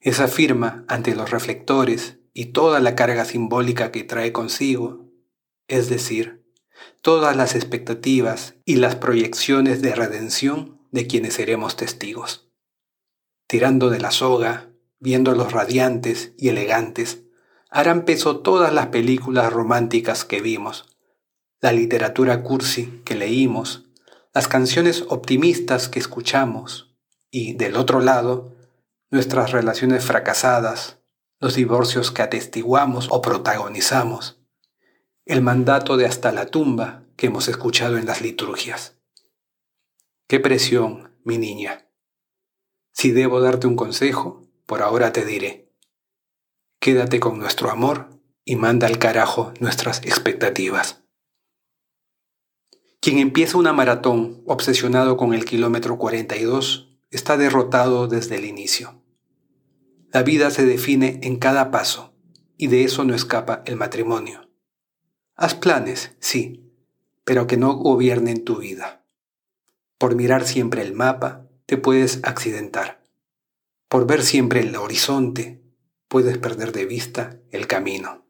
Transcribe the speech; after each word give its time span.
Esa 0.00 0.26
firma 0.26 0.84
ante 0.88 1.14
los 1.14 1.30
reflectores 1.30 2.18
y 2.32 2.46
toda 2.46 2.80
la 2.80 2.96
carga 2.96 3.24
simbólica 3.26 3.92
que 3.92 4.02
trae 4.02 4.32
consigo, 4.32 5.06
es 5.68 5.88
decir, 5.88 6.44
todas 7.00 7.36
las 7.36 7.54
expectativas 7.54 8.56
y 8.64 8.74
las 8.74 8.96
proyecciones 8.96 9.80
de 9.80 9.94
redención 9.94 10.80
de 10.90 11.06
quienes 11.06 11.34
seremos 11.34 11.76
testigos. 11.76 12.50
Tirando 13.46 13.88
de 13.88 14.00
la 14.00 14.10
soga, 14.10 14.68
viéndolos 14.98 15.52
radiantes 15.52 16.32
y 16.36 16.48
elegantes, 16.48 17.22
harán 17.70 18.04
peso 18.04 18.40
todas 18.40 18.74
las 18.74 18.88
películas 18.88 19.52
románticas 19.52 20.24
que 20.24 20.40
vimos, 20.40 20.91
la 21.62 21.72
literatura 21.72 22.42
cursi 22.42 23.00
que 23.04 23.14
leímos, 23.14 23.84
las 24.34 24.48
canciones 24.48 25.04
optimistas 25.08 25.88
que 25.88 26.00
escuchamos 26.00 26.92
y, 27.30 27.54
del 27.54 27.76
otro 27.76 28.00
lado, 28.00 28.52
nuestras 29.10 29.52
relaciones 29.52 30.04
fracasadas, 30.04 30.98
los 31.38 31.54
divorcios 31.54 32.10
que 32.10 32.22
atestiguamos 32.22 33.06
o 33.10 33.22
protagonizamos, 33.22 34.40
el 35.24 35.40
mandato 35.40 35.96
de 35.96 36.06
hasta 36.06 36.32
la 36.32 36.46
tumba 36.46 37.04
que 37.16 37.28
hemos 37.28 37.46
escuchado 37.46 37.96
en 37.96 38.06
las 38.06 38.22
liturgias. 38.22 38.98
Qué 40.26 40.40
presión, 40.40 41.16
mi 41.22 41.38
niña. 41.38 41.86
Si 42.92 43.12
debo 43.12 43.40
darte 43.40 43.68
un 43.68 43.76
consejo, 43.76 44.48
por 44.66 44.82
ahora 44.82 45.12
te 45.12 45.24
diré. 45.24 45.72
Quédate 46.80 47.20
con 47.20 47.38
nuestro 47.38 47.70
amor 47.70 48.08
y 48.44 48.56
manda 48.56 48.88
al 48.88 48.98
carajo 48.98 49.54
nuestras 49.60 50.02
expectativas. 50.04 51.01
Quien 53.02 53.18
empieza 53.18 53.58
una 53.58 53.72
maratón 53.72 54.44
obsesionado 54.46 55.16
con 55.16 55.34
el 55.34 55.44
kilómetro 55.44 55.98
42 55.98 56.88
está 57.10 57.36
derrotado 57.36 58.06
desde 58.06 58.36
el 58.36 58.44
inicio. 58.44 59.02
La 60.12 60.22
vida 60.22 60.52
se 60.52 60.64
define 60.64 61.18
en 61.24 61.36
cada 61.36 61.72
paso 61.72 62.14
y 62.56 62.68
de 62.68 62.84
eso 62.84 63.02
no 63.02 63.12
escapa 63.12 63.64
el 63.66 63.74
matrimonio. 63.74 64.48
Haz 65.34 65.56
planes, 65.56 66.12
sí, 66.20 66.72
pero 67.24 67.48
que 67.48 67.56
no 67.56 67.72
gobiernen 67.74 68.44
tu 68.44 68.58
vida. 68.58 69.04
Por 69.98 70.14
mirar 70.14 70.46
siempre 70.46 70.82
el 70.82 70.92
mapa, 70.92 71.48
te 71.66 71.78
puedes 71.78 72.20
accidentar. 72.22 73.04
Por 73.88 74.06
ver 74.06 74.22
siempre 74.22 74.60
el 74.60 74.76
horizonte, 74.76 75.60
puedes 76.06 76.38
perder 76.38 76.70
de 76.70 76.86
vista 76.86 77.40
el 77.50 77.66
camino. 77.66 78.21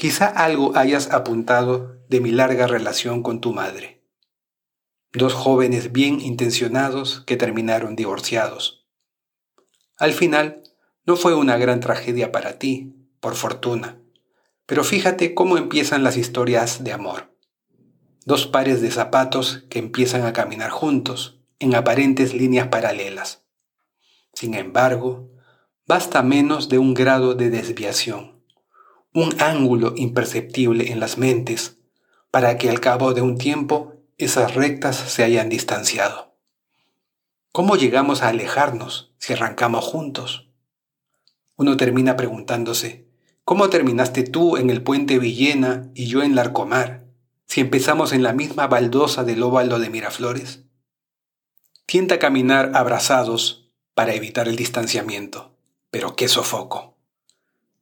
Quizá 0.00 0.26
algo 0.26 0.76
hayas 0.76 1.10
apuntado 1.10 1.98
de 2.08 2.20
mi 2.20 2.30
larga 2.30 2.66
relación 2.66 3.22
con 3.22 3.42
tu 3.42 3.52
madre. 3.52 4.02
Dos 5.12 5.34
jóvenes 5.34 5.92
bien 5.92 6.20
intencionados 6.22 7.22
que 7.26 7.36
terminaron 7.36 7.96
divorciados. 7.96 8.86
Al 9.98 10.14
final, 10.14 10.62
no 11.04 11.16
fue 11.16 11.34
una 11.34 11.58
gran 11.58 11.80
tragedia 11.80 12.32
para 12.32 12.58
ti, 12.58 12.94
por 13.20 13.34
fortuna 13.34 14.00
pero 14.70 14.84
fíjate 14.84 15.34
cómo 15.34 15.58
empiezan 15.58 16.04
las 16.04 16.16
historias 16.16 16.84
de 16.84 16.92
amor. 16.92 17.34
Dos 18.24 18.46
pares 18.46 18.80
de 18.80 18.92
zapatos 18.92 19.64
que 19.68 19.80
empiezan 19.80 20.24
a 20.24 20.32
caminar 20.32 20.70
juntos, 20.70 21.40
en 21.58 21.74
aparentes 21.74 22.34
líneas 22.34 22.68
paralelas. 22.68 23.42
Sin 24.32 24.54
embargo, 24.54 25.28
basta 25.88 26.22
menos 26.22 26.68
de 26.68 26.78
un 26.78 26.94
grado 26.94 27.34
de 27.34 27.50
desviación, 27.50 28.39
un 29.12 29.34
ángulo 29.40 29.94
imperceptible 29.96 30.92
en 30.92 31.00
las 31.00 31.18
mentes, 31.18 31.78
para 32.30 32.58
que 32.58 32.70
al 32.70 32.80
cabo 32.80 33.12
de 33.12 33.22
un 33.22 33.38
tiempo 33.38 33.94
esas 34.18 34.54
rectas 34.54 34.96
se 34.96 35.24
hayan 35.24 35.48
distanciado. 35.48 36.36
¿Cómo 37.52 37.76
llegamos 37.76 38.22
a 38.22 38.28
alejarnos 38.28 39.12
si 39.18 39.32
arrancamos 39.32 39.84
juntos? 39.84 40.48
Uno 41.56 41.76
termina 41.76 42.16
preguntándose, 42.16 43.10
¿Cómo 43.50 43.68
terminaste 43.68 44.22
tú 44.22 44.56
en 44.56 44.70
el 44.70 44.80
puente 44.80 45.18
Villena 45.18 45.90
y 45.92 46.06
yo 46.06 46.22
en 46.22 46.36
Larcomar, 46.36 47.06
si 47.48 47.60
empezamos 47.60 48.12
en 48.12 48.22
la 48.22 48.32
misma 48.32 48.68
baldosa 48.68 49.24
del 49.24 49.42
óvalo 49.42 49.80
de 49.80 49.90
Miraflores? 49.90 50.62
Tienta 51.84 52.20
caminar 52.20 52.70
abrazados 52.74 53.68
para 53.94 54.14
evitar 54.14 54.46
el 54.46 54.54
distanciamiento, 54.54 55.56
pero 55.90 56.14
qué 56.14 56.28
sofoco. 56.28 56.96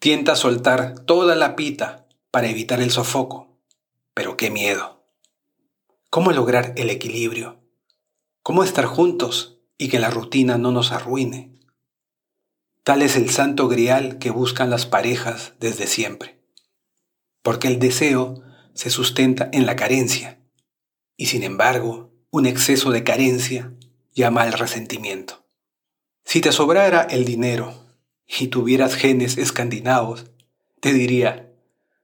Tienta 0.00 0.34
soltar 0.34 0.98
toda 1.00 1.34
la 1.34 1.56
pita 1.56 2.08
para 2.30 2.48
evitar 2.48 2.80
el 2.80 2.90
sofoco, 2.90 3.60
pero 4.14 4.38
qué 4.38 4.50
miedo. 4.50 5.04
¿Cómo 6.08 6.32
lograr 6.32 6.72
el 6.78 6.88
equilibrio? 6.88 7.60
¿Cómo 8.42 8.64
estar 8.64 8.86
juntos 8.86 9.58
y 9.76 9.90
que 9.90 9.98
la 9.98 10.08
rutina 10.08 10.56
no 10.56 10.72
nos 10.72 10.92
arruine? 10.92 11.52
Tal 12.82 13.02
es 13.02 13.14
el 13.16 13.28
santo 13.28 13.68
grial 13.68 14.18
que 14.18 14.30
buscan 14.30 14.70
las 14.70 14.86
parejas 14.86 15.52
desde 15.60 15.86
siempre. 15.86 16.40
Porque 17.42 17.68
el 17.68 17.78
deseo 17.78 18.42
se 18.72 18.88
sustenta 18.88 19.50
en 19.52 19.66
la 19.66 19.76
carencia. 19.76 20.40
Y 21.18 21.26
sin 21.26 21.42
embargo, 21.42 22.10
un 22.30 22.46
exceso 22.46 22.90
de 22.90 23.04
carencia 23.04 23.74
llama 24.14 24.44
al 24.44 24.54
resentimiento. 24.54 25.44
Si 26.24 26.40
te 26.40 26.52
sobrara 26.52 27.02
el 27.02 27.26
dinero 27.26 27.89
y 28.38 28.48
tuvieras 28.48 28.94
genes 28.94 29.38
escandinavos, 29.38 30.26
te 30.80 30.92
diría, 30.92 31.52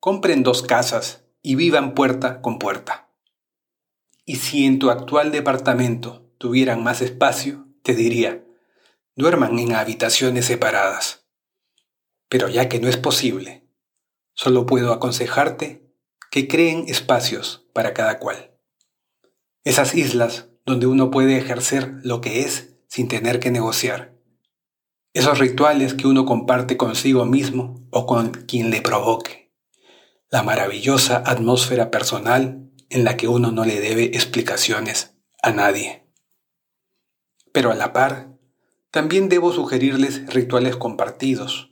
compren 0.00 0.42
dos 0.42 0.62
casas 0.62 1.24
y 1.42 1.54
vivan 1.54 1.94
puerta 1.94 2.42
con 2.42 2.58
puerta. 2.58 3.08
Y 4.24 4.36
si 4.36 4.66
en 4.66 4.78
tu 4.78 4.90
actual 4.90 5.30
departamento 5.30 6.30
tuvieran 6.38 6.82
más 6.82 7.00
espacio, 7.00 7.66
te 7.82 7.94
diría, 7.94 8.44
duerman 9.16 9.58
en 9.58 9.74
habitaciones 9.74 10.44
separadas. 10.44 11.24
Pero 12.28 12.48
ya 12.48 12.68
que 12.68 12.78
no 12.78 12.88
es 12.88 12.96
posible, 12.96 13.64
solo 14.34 14.66
puedo 14.66 14.92
aconsejarte 14.92 15.88
que 16.30 16.46
creen 16.46 16.84
espacios 16.88 17.66
para 17.72 17.94
cada 17.94 18.18
cual. 18.18 18.50
Esas 19.64 19.94
islas 19.94 20.48
donde 20.66 20.86
uno 20.86 21.10
puede 21.10 21.38
ejercer 21.38 21.94
lo 22.02 22.20
que 22.20 22.42
es 22.42 22.76
sin 22.86 23.08
tener 23.08 23.40
que 23.40 23.50
negociar. 23.50 24.17
Esos 25.14 25.38
rituales 25.38 25.94
que 25.94 26.06
uno 26.06 26.26
comparte 26.26 26.76
consigo 26.76 27.24
mismo 27.24 27.86
o 27.90 28.06
con 28.06 28.30
quien 28.30 28.70
le 28.70 28.82
provoque. 28.82 29.54
La 30.30 30.42
maravillosa 30.42 31.22
atmósfera 31.24 31.90
personal 31.90 32.70
en 32.90 33.04
la 33.04 33.16
que 33.16 33.28
uno 33.28 33.50
no 33.50 33.64
le 33.64 33.80
debe 33.80 34.04
explicaciones 34.04 35.14
a 35.42 35.52
nadie. 35.52 36.06
Pero 37.52 37.70
a 37.70 37.74
la 37.74 37.92
par, 37.92 38.38
también 38.90 39.28
debo 39.28 39.52
sugerirles 39.52 40.26
rituales 40.32 40.76
compartidos, 40.76 41.70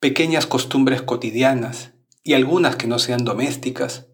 pequeñas 0.00 0.46
costumbres 0.46 1.02
cotidianas 1.02 1.92
y 2.22 2.34
algunas 2.34 2.76
que 2.76 2.86
no 2.86 2.98
sean 2.98 3.24
domésticas, 3.24 4.08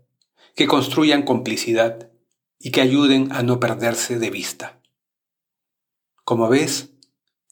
que 0.55 0.67
construyan 0.67 1.23
complicidad 1.23 2.11
y 2.59 2.73
que 2.73 2.81
ayuden 2.81 3.31
a 3.33 3.43
no 3.43 3.61
perderse 3.61 4.19
de 4.19 4.31
vista. 4.31 4.81
Como 6.25 6.49
ves, 6.49 6.91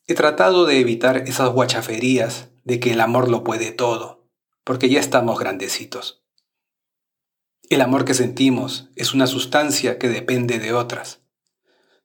he 0.06 0.14
tratado 0.14 0.66
de 0.66 0.78
evitar 0.78 1.24
esas 1.26 1.50
guachaferías 1.50 2.48
de 2.64 2.78
que 2.78 2.92
el 2.92 3.00
amor 3.00 3.28
lo 3.28 3.42
puede 3.42 3.72
todo, 3.72 4.28
porque 4.62 4.88
ya 4.88 5.00
estamos 5.00 5.38
grandecitos. 5.38 6.22
El 7.68 7.80
amor 7.80 8.04
que 8.04 8.14
sentimos 8.14 8.88
es 8.94 9.14
una 9.14 9.26
sustancia 9.26 9.98
que 9.98 10.08
depende 10.08 10.60
de 10.60 10.72
otras, 10.72 11.22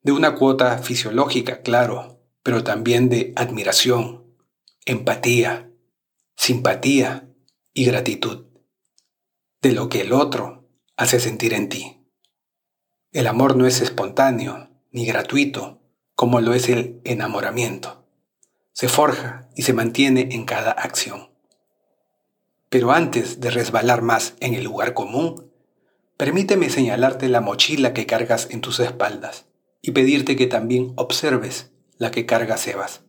de 0.02 0.12
una 0.12 0.36
cuota 0.36 0.80
fisiológica, 0.80 1.62
claro, 1.62 2.20
pero 2.42 2.64
también 2.64 3.10
de 3.10 3.34
admiración, 3.36 4.36
empatía, 4.86 5.72
simpatía 6.36 7.30
y 7.74 7.86
gratitud, 7.86 8.48
de 9.62 9.74
lo 9.74 9.90
que 9.90 10.02
el 10.02 10.14
otro 10.14 10.68
hace 10.98 11.20
sentir 11.20 11.54
en 11.54 11.70
ti. 11.70 12.08
El 13.12 13.28
amor 13.28 13.56
no 13.56 13.68
es 13.68 13.82
espontáneo 13.82 14.70
ni 14.90 15.06
gratuito 15.06 15.81
como 16.22 16.40
lo 16.40 16.54
es 16.54 16.70
el 16.70 17.02
enamoramiento. 17.04 18.06
Se 18.74 18.88
forja 18.88 19.50
y 19.56 19.64
se 19.64 19.74
mantiene 19.74 20.30
en 20.34 20.46
cada 20.46 20.70
acción. 20.70 21.32
Pero 22.70 22.92
antes 22.92 23.40
de 23.40 23.50
resbalar 23.50 24.04
más 24.04 24.36
en 24.40 24.54
el 24.54 24.64
lugar 24.64 24.94
común, 24.94 25.52
permíteme 26.18 26.70
señalarte 26.70 27.28
la 27.28 27.42
mochila 27.42 27.96
que 27.96 28.06
cargas 28.06 28.50
en 28.52 28.62
tus 28.62 28.80
espaldas 28.80 29.48
y 29.82 29.94
pedirte 29.94 30.36
que 30.36 30.46
también 30.46 30.94
observes 30.96 31.72
la 31.98 32.12
que 32.12 32.28
carga 32.28 32.58
Sebas. 32.58 33.02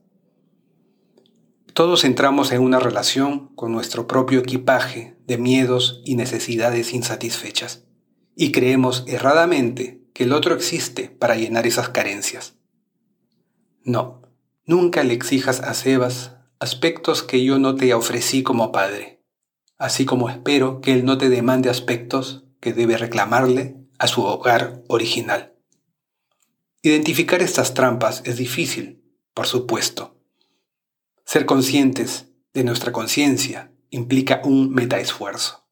Todos 1.75 2.05
entramos 2.05 2.51
en 2.51 2.63
una 2.63 2.79
relación 2.79 3.49
con 3.49 3.73
nuestro 3.73 4.07
propio 4.07 4.41
equipaje 4.41 5.19
de 5.27 5.37
miedos 5.37 6.01
y 6.07 6.17
necesidades 6.17 6.95
insatisfechas 6.95 7.85
y 8.35 8.53
creemos 8.53 9.05
erradamente 9.07 10.01
que 10.15 10.25
el 10.25 10.33
otro 10.33 10.55
existe 10.55 11.11
para 11.11 11.37
llenar 11.37 11.67
esas 11.67 11.91
carencias. 11.91 12.55
No, 13.85 14.23
nunca 14.65 15.03
le 15.03 15.15
exijas 15.15 15.61
a 15.61 15.75
Sebas 15.75 16.37
aspectos 16.61 17.25
que 17.25 17.45
yo 17.45 17.59
no 17.59 17.75
te 17.75 17.93
ofrecí 17.95 18.45
como 18.45 18.71
padre, 18.71 19.21
así 19.79 20.05
como 20.05 20.31
espero 20.31 20.81
que 20.81 20.93
él 20.93 21.05
no 21.05 21.19
te 21.19 21.29
demande 21.29 21.69
aspectos 21.69 22.45
que 22.61 22.73
debe 22.73 22.97
reclamarle 22.97 23.77
a 23.99 24.07
su 24.07 24.23
hogar 24.23 24.83
original. 24.87 25.55
Identificar 26.83 27.43
estas 27.43 27.75
trampas 27.75 28.23
es 28.25 28.37
difícil, 28.37 29.03
por 29.35 29.47
supuesto. 29.47 30.17
Ser 31.25 31.47
conscientes 31.47 32.29
de 32.55 32.63
nuestra 32.63 32.93
conciencia 32.93 33.73
implica 33.91 34.43
un 34.45 34.71
metaesfuerzo. 34.71 35.67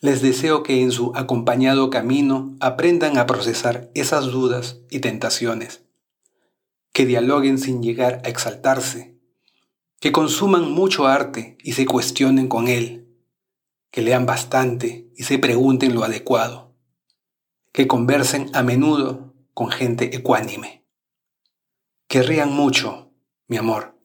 Les 0.00 0.22
deseo 0.22 0.62
que 0.62 0.80
en 0.80 0.90
su 0.90 1.12
acompañado 1.14 1.90
camino 1.90 2.56
aprendan 2.60 3.18
a 3.18 3.26
procesar 3.26 3.90
esas 3.94 4.26
dudas 4.26 4.78
y 4.90 5.00
tentaciones, 5.00 5.87
que 6.98 7.06
dialoguen 7.06 7.58
sin 7.58 7.80
llegar 7.80 8.20
a 8.24 8.28
exaltarse, 8.28 9.16
que 10.00 10.10
consuman 10.10 10.72
mucho 10.72 11.06
arte 11.06 11.56
y 11.62 11.74
se 11.74 11.86
cuestionen 11.86 12.48
con 12.48 12.66
él, 12.66 13.06
que 13.92 14.02
lean 14.02 14.26
bastante 14.26 15.08
y 15.14 15.22
se 15.22 15.38
pregunten 15.38 15.94
lo 15.94 16.02
adecuado, 16.02 16.74
que 17.70 17.86
conversen 17.86 18.50
a 18.52 18.64
menudo 18.64 19.32
con 19.54 19.70
gente 19.70 20.16
ecuánime. 20.16 20.84
Que 22.08 22.24
rían 22.24 22.52
mucho, 22.52 23.12
mi 23.46 23.58
amor, 23.58 23.96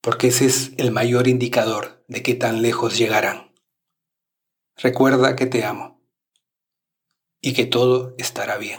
porque 0.00 0.28
ese 0.28 0.46
es 0.46 0.70
el 0.76 0.92
mayor 0.92 1.26
indicador 1.26 2.04
de 2.06 2.22
qué 2.22 2.34
tan 2.34 2.62
lejos 2.62 2.96
llegarán. 2.96 3.52
Recuerda 4.76 5.34
que 5.34 5.46
te 5.46 5.64
amo 5.64 6.00
y 7.40 7.52
que 7.52 7.66
todo 7.66 8.14
estará 8.16 8.58
bien. 8.58 8.78